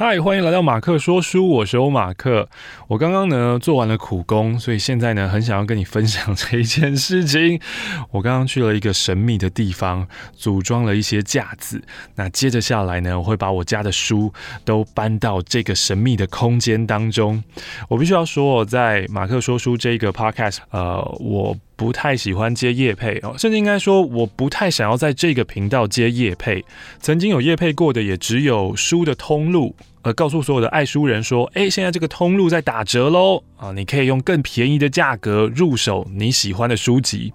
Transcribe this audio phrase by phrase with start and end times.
[0.00, 2.48] 嗨，欢迎来到马克说书，我是欧马克。
[2.86, 7.60] 我刚刚呢做完了苦工，所以现在呢很想要跟你分享这一件事情。
[8.12, 10.06] 我刚刚去了一个神秘的地方，
[10.36, 11.82] 组装了一些架子。
[12.14, 14.32] 那接着下来呢，我会把我家的书
[14.64, 17.42] 都搬到这个神秘的空间当中。
[17.88, 21.56] 我必须要说，在马克说书这个 podcast，呃，我。
[21.78, 26.64] 不太喜欢接夜配哦，甚至应该说我不太想要在这个频道接夜配。
[27.00, 37.32] 曾经有夜配过的也只有书的通路，呃，告诉所有的爱书人说，诶，现在这个通路在打折喽啊，你可以用更便宜的价格入手你喜欢的书籍。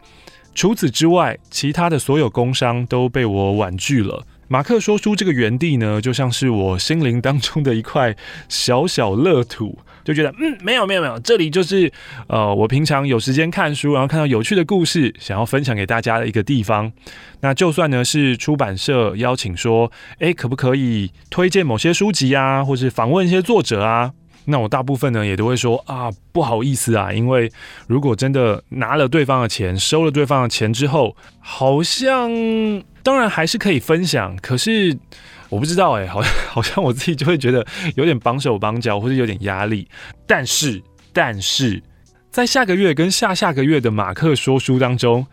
[0.53, 4.27] 除此之外，其他的所有工商都被我婉拒了。
[4.49, 8.13] 马克说书这个园地呢，就像是我心灵当中的一块
[8.49, 9.79] 小小乐土。
[10.03, 11.91] 就觉得嗯，没有没有没有，这里就是
[12.27, 16.91] 呃，我平常有时间看书，然后看到有趣的故事，想要分享给大家的一个地方。
[17.41, 24.11] 那就算呢是出版社邀请说，诶，可不可以推荐某些书籍啊，或是访问一些作者啊？
[24.45, 27.49] 那我大部分呢也都会说啊，不好意思啊，因为
[27.87, 32.29] 如果真的拿了对方的钱，收了对方的钱之后，好像
[33.01, 34.97] 当然还是可以分享，可是。
[35.53, 37.65] 我不知道哎、好像 好像我自己就会觉得
[37.95, 39.87] 有点绑手绑脚，或者有点压力。
[40.25, 40.81] 但是，
[41.13, 41.81] 但是
[42.31, 45.27] 在下个月跟下下个月的马克说书当中，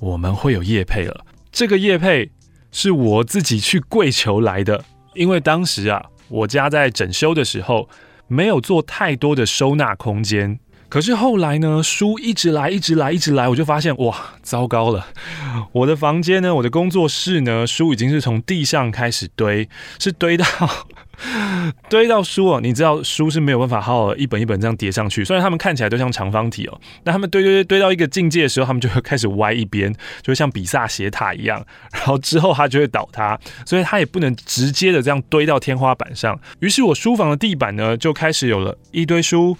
[0.00, 1.24] 我们会有叶配了。
[1.50, 2.30] 这个叶配
[2.72, 7.88] 是我自己去跪求来的，因为当时啊，我家在整修的时候
[8.28, 10.60] 没有做太多的收纳空间。
[10.88, 15.06] 可是后来呢，书一直来，一直来，一直来，我就发现哇，糟糕了！
[15.72, 19.68] 我的房间呢，我的工作室呢，书已经是从地上开始堆，
[19.98, 20.44] 是堆到
[21.90, 22.60] 堆到书哦。
[22.60, 36.38] 你知道书是没有办法好好一本一本这样叠上去，虽然他们看起来都像长方体哦，但他们堆堆堆堆到一个境界的时候，他们就会开始歪一边，就会像比萨斜塔一样，然后之后它就会倒塌，所以它也不能直接的这样堆到天花板上。
[36.60, 39.56] 于是我书房的地板呢，就开始有了一堆书。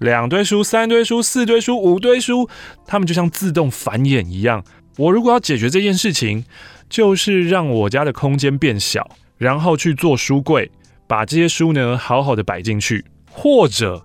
[0.00, 2.48] 两堆书、三堆书、四堆书、五堆书，
[2.86, 4.64] 它们就像自动繁衍一样。
[4.96, 6.44] 我如果要解决这件事情，
[6.88, 10.70] 就是让我家的空间变小，然后去做书柜，
[11.06, 14.04] 把这些书呢好好的摆进去，或者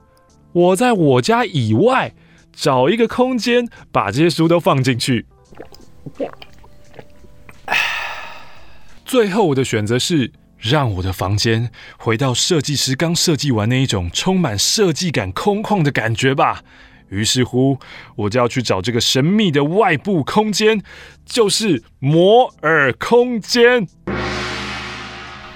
[0.51, 2.13] 我在我家以外
[2.51, 5.25] 找一个空间，把这些书都放进去。
[9.05, 10.31] 最后我的选择是。
[10.67, 16.63] 让我的房间回到设计师刚设计完那一种充满设计感、空旷的感觉吧。
[17.09, 17.77] 于是乎，
[18.15, 20.81] 我就要去找这个神秘的外部空间，
[21.23, 23.87] 就是摩尔空间。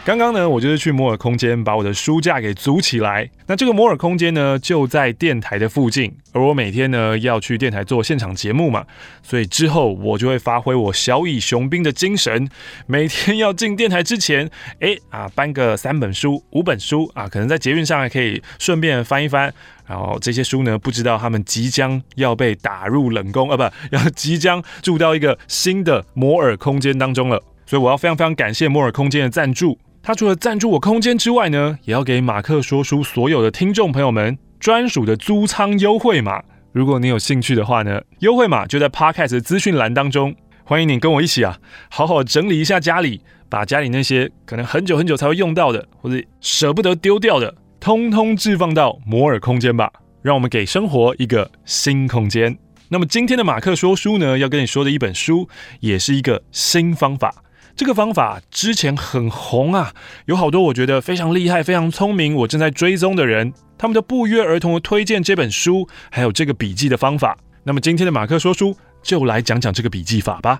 [0.10, 3.30] 刚刚呢，我就是去摩尔空间把我的书架给组起来。
[3.46, 6.12] 那这个摩尔空间呢，就在电台的附近。
[6.34, 8.84] 而我每天呢要去电台做现场节目嘛，
[9.22, 12.50] 所以之后我就会发挥我小以雄兵的精神，
[12.88, 14.50] 每天要进电台之前，
[14.82, 19.54] 哎啊搬个三本书、五本书啊，可能在捷运上还可以顺便翻一翻。
[19.86, 23.62] 然后这些书呢，不知道他们即将要被打入冷宫啊，不
[23.96, 27.44] 要即将住到一个新的摩尔空间当中了。
[27.68, 29.78] 所以我要非常非常感谢摩尔空间的赞助。
[30.10, 36.42] 他除了赞助我空间之外呢，也要给马克说书所有的听众朋友们专属的租仓优惠码。
[36.72, 40.36] 如果你有兴趣的话呢，优惠码就在 Podcast 的资讯栏当中。
[40.64, 41.60] 欢迎你跟我一起啊，
[41.92, 49.92] 好好整理一下家里，把家里那些可能很久很久才会用到的，或者舍不得丢掉的，通通置放到摩尔空间吧。
[50.24, 52.58] 让我们给生活一个新空间。
[52.88, 55.48] 那么今天的马克说书呢，要跟你说的一本书，
[55.82, 57.44] 也是一个新方法。
[57.80, 59.94] 这个方法之前很红啊，
[60.26, 67.38] 有好多我觉得非常厉害、非常聪明，我正在追踪的人，他们都不约而同的推荐这本书，还有这个笔记的方法。
[67.64, 70.60] 那么今天的马克说书就来讲讲这个笔记法吧。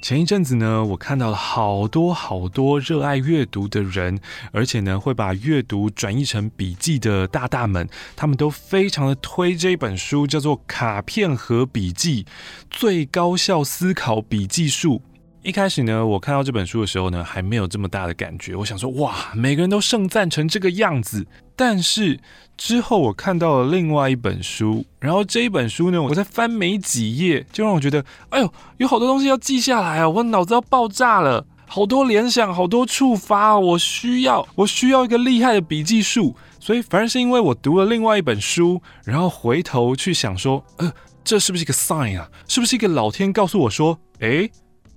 [0.00, 4.18] 前一阵子呢，我看到了好多好多热爱阅读的人，
[4.52, 7.86] 而且呢会把阅读转译成笔记的大大们，
[8.16, 12.24] 他们都非常的推这本书，叫做《卡片和笔记：
[12.70, 15.02] 最高效思考笔记术》。
[15.46, 18.56] 一开始呢，我看到这本书的时候呢，还没有这么大的感觉。
[18.56, 21.24] 我想说，哇，每个人都盛赞成这个样子。
[21.54, 22.18] 但是
[22.56, 30.08] 之后我看到了另外一本书，然后这一本书呢，我在翻没几页，就让我觉得，哎呦，有好多东西要记下来啊！
[30.08, 36.34] 我脑子要爆炸了，好多联想，好多触发，我需要，我需要一个厉害的笔记术。
[36.58, 42.28] 所以反而是因为我读了另外一本书，然后回头去想说，呃，这是不是一个 sign 啊？
[42.48, 44.50] 是不是一个老天告诉我说，诶。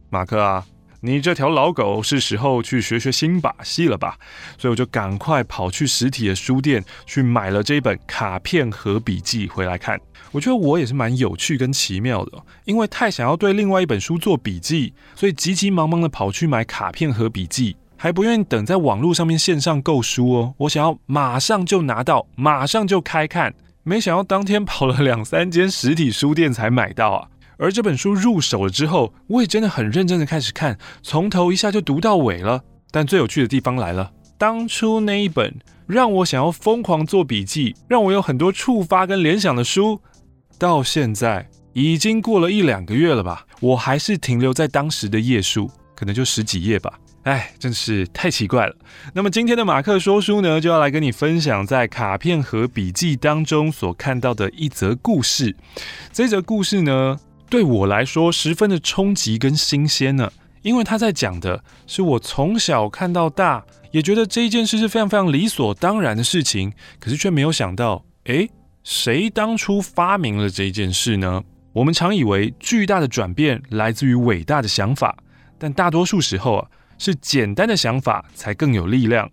[0.09, 0.65] 马克啊，
[1.01, 4.17] 你这条老狗是时候去学学新把戏了吧？
[4.57, 9.99] 所以我就赶快跑去实体的书店去买了这一本卡片和笔记回来看。
[10.31, 17.75] 我觉得我也是蛮有趣跟奇妙的，因为太想要对另外一本书做笔记，所以急急忙忙的跑去买卡片和笔记。
[18.01, 23.53] 还不愿意等在网络上面线上购书哦，我想要马上就拿到，马上就开看。
[23.83, 27.27] 没想到当天跑了两三间实体书店才买到啊！
[27.59, 32.63] 而这本书入手了之后，我也真的很认真的开始看，从头一下就读到尾了。
[32.89, 35.53] 但最有趣的地方来了，当初那一本
[35.85, 39.99] 让我想要疯狂做笔记，让我有很多触发跟联想的书，
[40.57, 46.97] 到现在已经过了一两个月了吧，我还是停留在当时的页数，可能就十几页吧。
[47.23, 48.75] 哎，真是太奇怪了。
[49.13, 55.55] 那么今天的马克说书呢，就要来跟你分享在卡片和笔记当中所看到的一则故事。
[56.13, 60.31] 这则故事呢，对我来说十分的冲击跟新鲜呢，
[60.61, 68.47] 因为他在讲的是我从小看到大，也觉得这一件事是非常非常理所当然的事情，可是却没有想到，哎，
[68.83, 71.43] 谁当初发明了这一件事呢？
[71.73, 75.17] 我们常以为巨大的转变来自于伟大的想法，
[75.57, 76.67] 但大多数时候啊。
[77.01, 79.31] 是简单的想法才更有力量。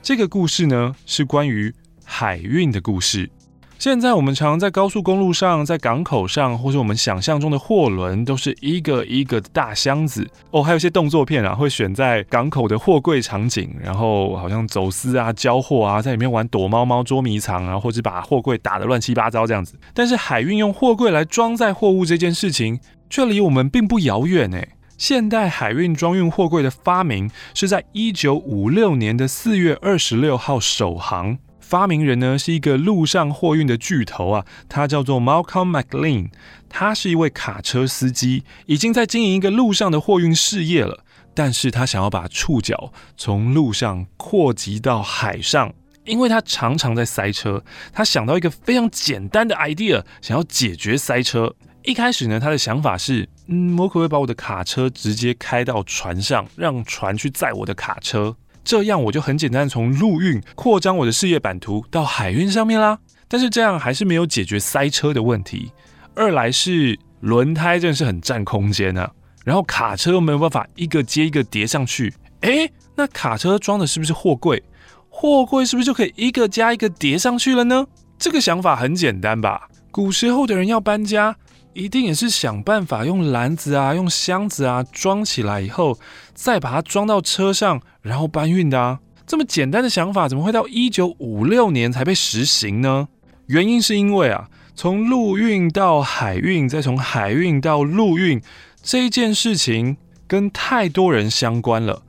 [0.00, 1.74] 这个故事呢，是关于
[2.04, 3.28] 海运的故事。
[3.78, 10.62] 现在我们常在高速公路上、在港口上，或是我们想象中的货轮，都是一个一个的大箱子哦。
[10.62, 19.78] 还有些动作片啊，会选在港口的货柜场景，然后好像走私啊、交货啊，在里面玩躲猫猫、捉迷藏啊，或者把货柜打得乱七八糟这样子。
[19.92, 22.80] 但是海运用货柜来装载货物这件事情，
[23.10, 24.70] 却离我们并不遥远诶。
[24.96, 31.36] 现代海运装运货柜的发明是在一九五六年的四月二十六号首航，
[31.68, 36.28] 发明人呢是一个陆上货运的巨头啊，他叫做 Malcolm McLean，
[36.68, 41.04] 他是一位卡车司机，已经在经营一个陆上的货运事业了，
[41.34, 45.74] 但是他想要把触角从陆上扩及到海上，
[46.04, 51.52] 因为他常常在塞车，他想到一个非常简单的 idea，想要解决塞车。
[51.82, 58.36] 一开始呢，他的想法是，嗯，我可不可以把我的卡车直接开到船上，让船去载我的卡车，
[58.66, 62.98] 这样我就很简单从陆运扩张我的事业版图到海运上面啦。
[63.28, 65.70] 但是这样还是没有解决塞车的问题。
[66.16, 69.08] 二来是轮胎真的是很占空间啊，
[69.44, 72.12] 然后卡车又没有办法一个接一个叠上去。
[72.40, 74.60] 诶，那卡车装的是不是货柜？
[75.08, 77.86] 货柜是不是就可以一个加一个叠上去了呢？
[78.18, 79.68] 这个想法很简单吧？
[79.92, 81.36] 古时候的人要搬家。
[81.76, 85.98] 一定也是想办法用篮子啊，用箱子啊装起来以后，
[86.32, 89.00] 再把它装到车上，然后搬运的啊。
[89.26, 93.08] 这么简单的想法，怎么会到一九五六年才被实行呢？
[93.48, 98.40] 原因是因为啊，从陆运到海运，再从海运到陆运，
[98.82, 102.02] 这一件事情跟太多人相关了。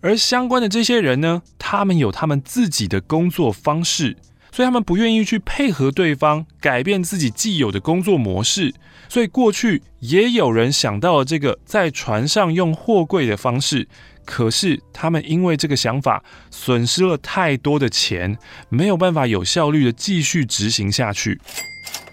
[0.00, 4.16] 而相关的这些人呢，他们有他们自己的工作方式，
[4.52, 8.74] 所以他们不愿意去配合对方，改变自己既有的工作模式。
[9.08, 13.88] 所以过去也有人想到了这个在船上用货柜的方式，
[14.24, 18.38] 可是他们因为这个想法损失了太多的钱，
[18.68, 21.40] 没有办法有效率的继续执行下去。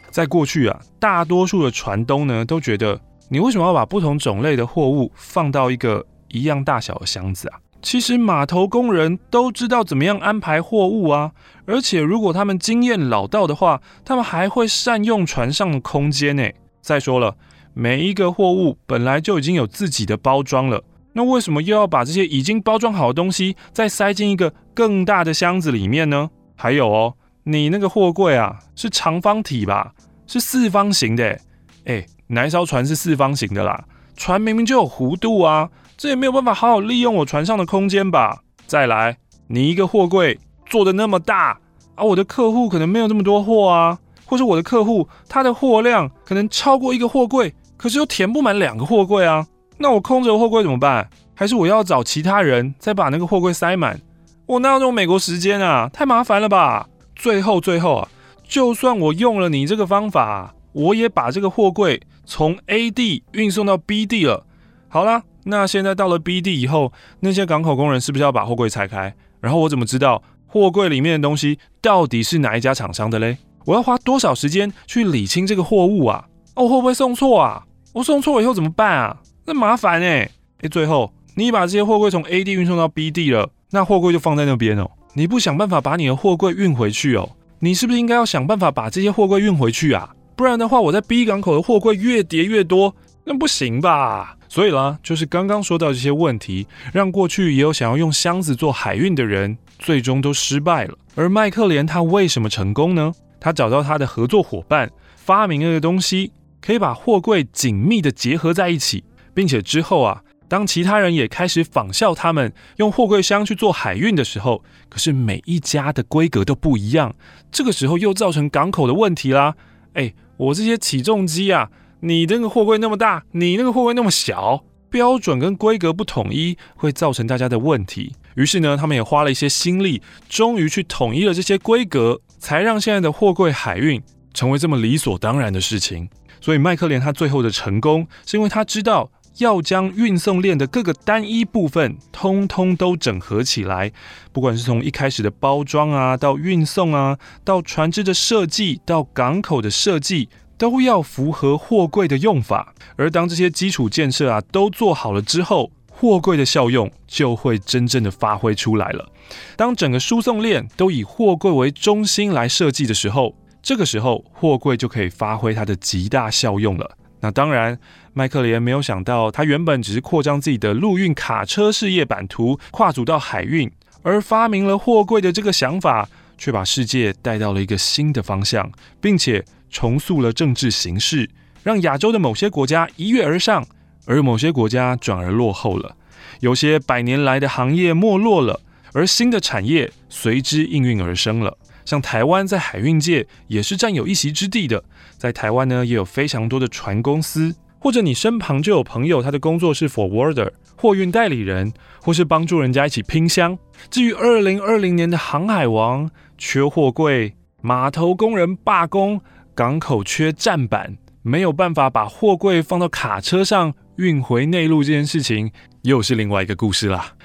[0.09, 2.99] 在过去啊，大多数的船东呢都觉得，
[3.29, 7.59] 你为什么要把不同种类的货物放到一个一样大小的箱子啊？
[7.87, 11.31] 其实码头工人都知道怎么样安排货物啊，
[11.65, 16.43] 而且如果他们经验老道的话，他们还会善用船上的空间呢。
[16.81, 17.37] 再说了，
[17.73, 26.29] 每一个货物本来就已经有自己的包装了，那为什么又要把这些已经包装好的东西再塞进一个更大的箱子里面呢？
[26.57, 29.93] 还有哦，你那个货柜啊，是长方体吧？
[30.27, 31.39] 是四方形的？
[31.85, 33.85] 哎，哪一艘船是四方形的啦？
[34.17, 38.41] 船明明就有弧度啊，这也没有办法好好利用我船上的空间吧？
[38.67, 41.59] 再来，你一个货柜做得那么大
[41.95, 43.97] 啊，我的客户可能没有这么多货啊。
[44.29, 49.47] 或是我的客户，他的货量可能超过一个货柜，可是又填不满两个货柜啊。
[49.77, 51.09] 那我空着货柜怎么办？
[51.33, 54.01] 还是我要找其他人再把那个货柜塞满？
[54.45, 55.89] 我哪有这种美国时间啊？
[55.93, 56.89] 太麻烦了吧！
[57.15, 58.09] 最后最后啊，
[58.45, 64.45] 就算我用了你这个方法，我也把这个货柜从 A 地运送到 B 地了。
[64.89, 69.13] 好啦，那现在到了 B 地以后，那些港口工人是不是要把货柜拆开？
[69.39, 73.37] 然后我怎么知道货柜里面的东西到底是哪一家厂商的嘞？
[73.65, 76.25] 我要花多少时间去理清这个货物啊？
[76.55, 77.63] 哦，会不会送错啊？
[77.93, 79.17] 我送错了以后怎么办啊？
[79.45, 80.29] 那麻烦哎！
[80.61, 84.89] 哎，最后你把这些货柜从 A 地运送到 B 地了，那货柜就放在那边哦。
[85.13, 87.29] 你不想办法把你的货柜运回去哦？
[87.59, 90.13] 你是不是应该要想办法把这些货柜运回去啊？
[90.35, 92.95] 不然的话，我在 B 港口的货柜越叠越多，
[93.29, 94.37] 那不行吧？
[94.47, 100.97] 所以啦，就是刚刚说到这些问题，让过去也有想要用箱子做海运的人，最终都失败了。
[101.13, 103.11] 而麦克连他为什么成功呢？
[103.37, 106.31] 他找到他的合作伙伴，发明了一个东西，
[106.61, 109.03] 可以把货柜紧密的结合在一起，
[109.33, 117.13] 并且之后啊，当其他人也开始仿效他们用货柜箱去做海运的时候，可是每一家的规格都不一样，
[117.51, 119.55] 这个时候又造成港口的问题啦。
[119.93, 128.15] 哎，我这些起重机啊，你那个货柜那么大，你那个货柜那么小，标准跟规格不统一，会造成大家的问题。
[128.35, 134.01] 于是呢，他们也花了一些心力，终于去统一了这些规格，才让现在的货柜海运
[134.33, 136.09] 成为这么理所当然的事情。
[136.39, 139.11] 所以麦克连他最后的成功，是因为他知道。
[139.39, 143.91] 要将运送链的各个单一部分通通都整合起来，
[144.33, 150.27] 不管是从一开始的包装啊，到运送啊，到船只的设计，到港口的设计，
[150.57, 152.73] 都要符合货柜的用法。
[152.95, 159.09] 而当这些基础建设啊都做好了之后，货柜的效用就会真正的发挥出来了。
[159.55, 166.97] 当整个输送链都以货柜为中心来设计的时候，这个时候货柜就可以发挥它的极大效用了。
[167.19, 167.79] 那当然，
[168.13, 173.69] 麦克连没有想到，他原本只是扩张自己的陆运卡车事业版图，跨足到海运，
[174.03, 178.71] 而发明了货柜的这个想法，却把世界带到了一个新的方向，
[179.01, 181.29] 并且重塑了政治形势，
[181.63, 183.65] 让亚洲的某些国家一跃而上，
[184.05, 185.95] 而某些国家转而落后了。
[186.39, 188.61] 有些百年来的行业没落了，
[188.93, 191.57] 而新的产业随之应运而生了。
[191.85, 194.83] 像台湾在海运界也是占有一席之地的，
[195.17, 201.71] 在台湾呢也有非常多的船公司，或者你身旁就有朋友，他的工作是 forwarder 货运代理人，
[202.01, 203.57] 或是帮助人家一起拼箱。
[203.89, 209.21] 至于二零二零年的航海王缺货柜，码头工人罢工，
[209.57, 217.15] 港口缺站板，没有办法把货柜放到卡车上运回内陆这件事情，又是另外一个故事啦。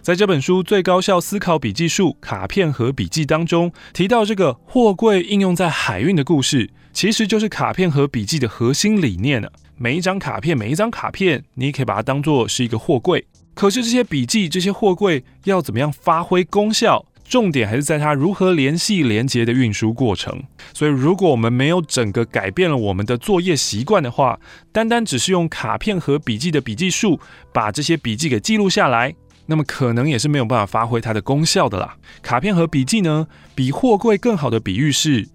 [0.00, 9.50] 在这本书《最高效思考笔记术：卡片和笔记》当中提到，这个货柜应用在海运的故事，其实就是卡片和笔记的核心理念了。
[9.76, 13.26] 每一张卡片，每一张卡片，你可以把它当做是一个货柜。
[13.54, 17.04] 可是这些笔记，这些货柜要怎么样发挥功效？
[17.30, 20.42] 重点还是在它如何联系、连接的运输过程。
[20.74, 24.40] 所以，如果我们没有整个改变了我们的作业习惯的话，
[24.72, 27.20] 单单只是用卡片和笔记的笔记术，
[27.54, 29.14] 把这些笔记给记录下来。
[29.46, 31.96] 那么可能也是没有办法发挥它的功效的啦。
[32.20, 35.28] 卡片和笔记呢，比货柜更好的比喻是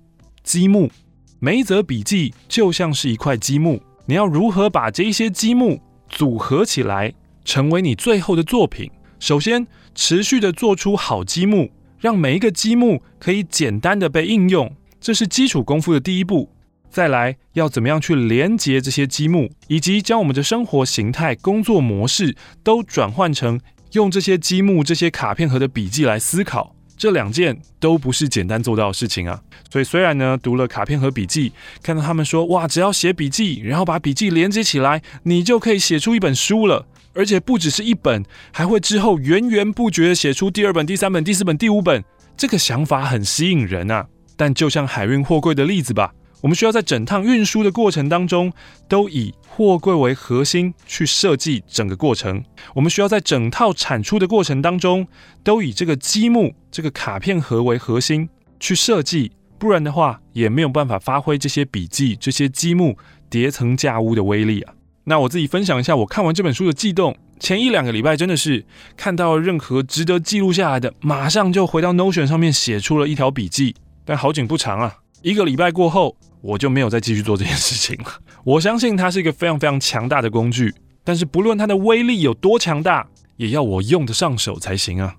[0.43, 0.91] 积木。
[1.39, 7.13] 每一则笔记就像是一块积木，你要如何把这一些积木组合起来，
[7.45, 8.91] 成为你最后的作品？
[9.17, 11.71] 首先，持续的做出好积木，
[12.05, 14.71] 让每一个积木可以简单的被应用，
[15.01, 16.51] 这是基础功夫的第一步。
[16.87, 23.59] 再来，要怎么样去连接这些积木，以及将我们的生活形态、工作模式都转换成。
[23.93, 29.41] 用这些积木、这些卡片盒的笔记来思考，这两件都不是简单做到的事情啊。
[29.71, 31.51] 所以虽然呢，读了卡片和笔记，
[31.83, 36.85] 看到他们说，哇，只要写笔记，然后把笔记连接起来，你就可以写出一本书了。
[37.13, 42.03] 而且不只是一本，还会之后源源不绝地写出第二本、第三本、第四本、第五本。
[42.35, 44.05] 这个想法很吸引人啊。
[44.35, 46.13] 但就像海运货柜的例子吧。
[46.45, 48.53] 我们需要在整趟运输的过程当中，
[48.87, 52.43] 都以货柜为核心去设计整个过程。
[52.75, 55.07] 我们需要在整套产出的过程当中，
[55.43, 62.95] 都以这个积木、这个卡片盒为核心去设计，不然的话，也没有办法发挥这些笔记、这些积木
[63.27, 64.75] 叠层架屋的威力啊。
[65.05, 67.17] 那我自己分享一下，我看完这本书的悸动。
[67.39, 68.63] 前一两个礼拜真的是
[68.95, 73.73] 看到任何值得记录下来的，马上就回到 Notion 上面写出了一条笔记。
[74.05, 76.15] 但好景不长啊，一个礼拜过后。
[76.45, 78.11] 我就没有再继续做这件事情了。
[78.45, 80.73] 我相信它是一个非常非常强大的工具，
[81.03, 85.15] 但是不论它的威力有多强大，也要我用得上手才行啊。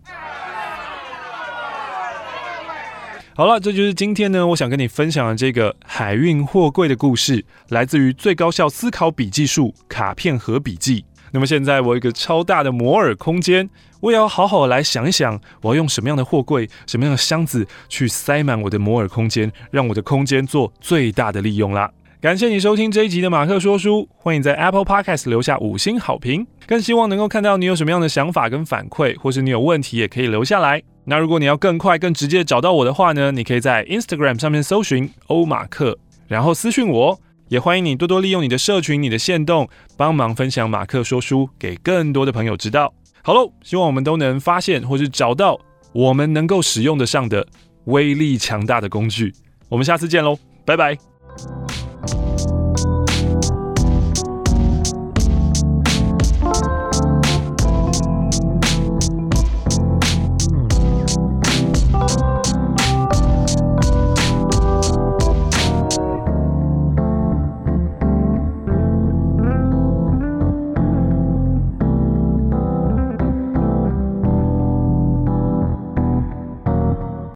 [3.35, 11.03] 好了，这就是今天呢，我想跟你分享的这个海运货柜的故事，来自于《最高效思考笔记术：卡片和笔记》。
[11.33, 13.69] 那么现在我有一个超大的摩尔空间，
[14.01, 21.91] 我也要好好来想一想，我要用什么样的货柜、什么样的箱子去塞满我的摩尔空间，让我的空间做最大的利用啦。
[22.21, 30.83] 感谢你收听这一集的马克说书，欢迎在 Apple Podcast 留下五星好评，更希望能够看到你有什么样的想法跟反馈，或是你有问题也可以留下来。
[31.05, 37.21] 那如果你要更快、更直接找到我的话呢，你可以在 Instagram 上面搜寻欧马克，然后私讯我。
[37.49, 42.93] 也欢迎你多多利用你的社群、你的限动，帮忙分享马克说书给更多的朋友知道。
[43.23, 45.59] 好喽，希望我们都能发现或是找到
[45.93, 47.47] 我们能够使用得上的
[47.85, 49.33] 威力强大的工具。
[49.69, 51.16] 我们下次见喽，拜拜。